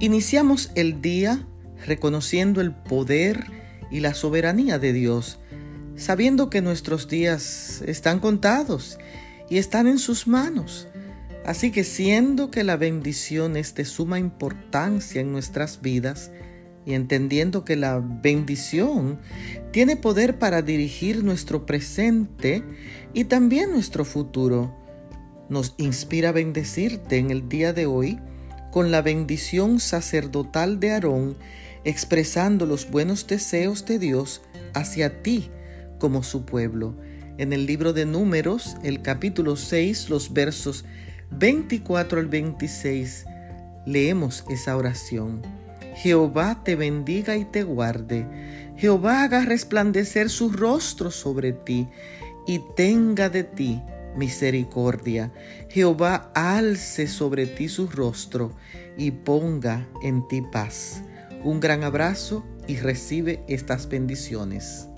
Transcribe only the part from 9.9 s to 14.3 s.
sus manos. Así que siendo que la bendición es de suma